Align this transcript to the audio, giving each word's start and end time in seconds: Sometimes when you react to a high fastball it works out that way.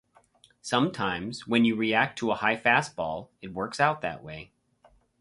Sometimes 0.63 1.45
when 1.45 1.63
you 1.63 1.75
react 1.75 2.17
to 2.17 2.31
a 2.31 2.35
high 2.35 2.57
fastball 2.57 3.27
it 3.39 3.53
works 3.53 3.79
out 3.79 4.01
that 4.01 4.23
way. 4.23 4.51